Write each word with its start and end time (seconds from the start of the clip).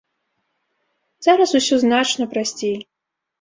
Зараз 1.25 1.49
усё 1.59 1.75
значна 1.85 2.29
прасцей! 2.33 2.75